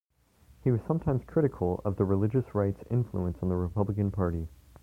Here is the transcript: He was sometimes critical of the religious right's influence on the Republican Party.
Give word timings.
He 0.63 0.71
was 0.71 0.81
sometimes 0.87 1.21
critical 1.27 1.79
of 1.85 1.95
the 1.97 2.05
religious 2.05 2.55
right's 2.55 2.81
influence 2.89 3.37
on 3.43 3.49
the 3.49 3.55
Republican 3.55 4.09
Party. 4.09 4.47